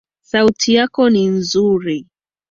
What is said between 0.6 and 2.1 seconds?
yako ni nzuri